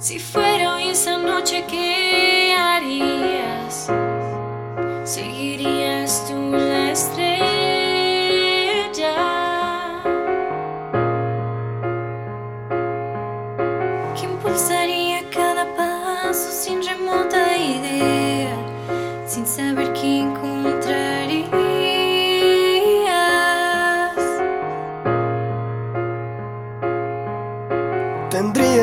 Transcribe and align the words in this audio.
Si 0.00 0.18
fuera 0.18 0.76
hoy 0.76 0.88
esa 0.88 1.18
noche, 1.18 1.62
¿qué 1.68 2.09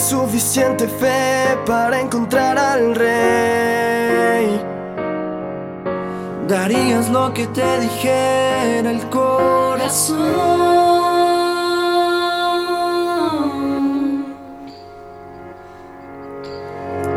suficiente 0.00 0.88
fe 0.88 1.58
para 1.66 2.00
encontrar 2.00 2.58
al 2.58 2.94
rey. 2.94 4.60
Darías 6.48 7.10
lo 7.10 7.32
que 7.34 7.46
te 7.48 7.80
dijera 7.80 8.90
el 8.90 9.08
corazón. 9.10 10.16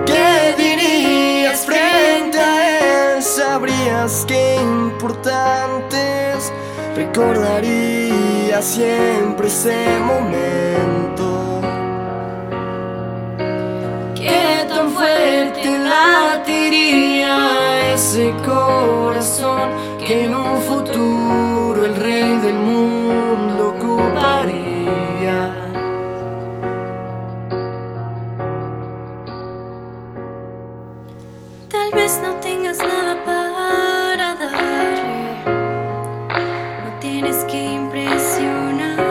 ¿Qué 0.05 0.53
dirías 0.57 1.65
frente 1.65 2.37
a 2.37 3.15
él? 3.15 3.23
Sabrías 3.23 4.25
que 4.27 4.55
importantes 4.55 6.51
recordarías 6.95 8.65
siempre 8.65 9.47
ese 9.47 9.87
momento. 9.99 10.92
Que 20.05 20.25
en 20.25 20.35
un 20.35 20.61
futuro 20.61 21.85
el 21.85 21.95
rey 21.95 22.37
del 22.39 22.55
mundo 22.55 23.75
ocuparía. 23.77 25.55
Tal 31.69 31.91
vez 31.91 32.19
no 32.21 32.35
tengas 32.41 32.79
nada 32.79 33.15
para 33.23 34.35
darle. 34.35 35.43
No 36.83 36.99
tienes 36.99 37.45
que 37.45 37.73
impresionarle. 37.73 39.05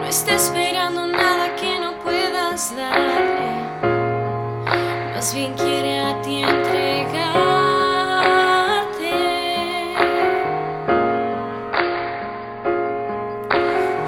No 0.00 0.04
está 0.06 0.34
esperando 0.34 1.06
nada 1.06 1.56
que 1.56 1.78
no 1.80 1.92
puedas 2.02 2.76
darle. 2.76 3.67
Más 5.18 5.34
bien 5.34 5.52
quiere 5.54 5.98
a 5.98 6.22
ti 6.22 6.44
entregarte. 6.44 6.78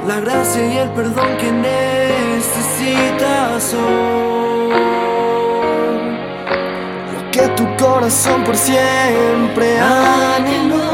La 0.07 0.21
gracia 0.21 0.73
y 0.73 0.77
el 0.79 0.91
perdón 0.91 1.37
que 1.39 1.51
necesitas 2.31 2.91
son 3.61 4.71
lo 7.13 7.31
que 7.33 7.49
tu 7.57 7.67
corazón 7.77 8.45
por 8.45 8.57
siempre 8.57 9.81
anheló. 9.81 10.90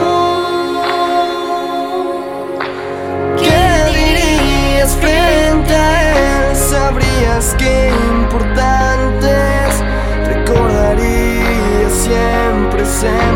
Importantes 13.05 13.36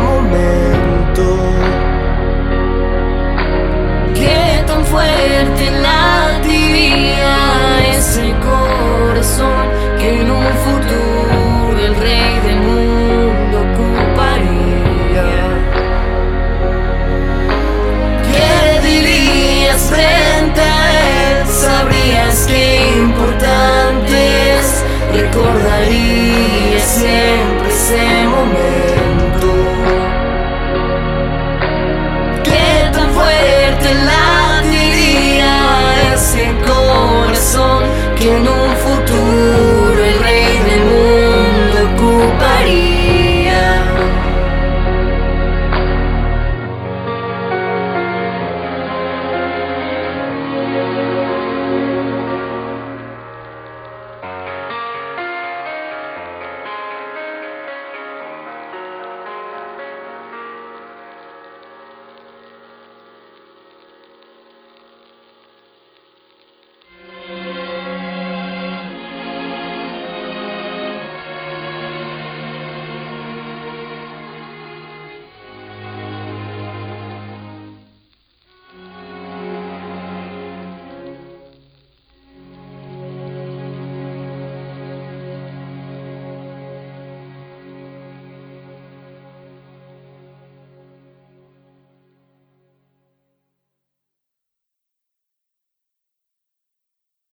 No. 38.39 38.60